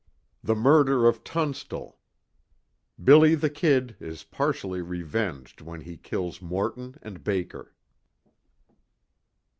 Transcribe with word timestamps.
THE 0.43 0.55
MURDER 0.55 1.07
OF 1.07 1.23
TUNSTALL. 1.23 1.95
"BILLY 3.03 3.35
THE 3.35 3.51
KID" 3.51 3.97
IS 3.99 4.23
PARTIALLY 4.23 4.81
REVENGED 4.81 5.61
WHEN 5.61 5.81
HE 5.81 5.97
KILLS 5.97 6.41
MORTON 6.41 6.97
AND 7.03 7.23
BAKER. 7.23 7.75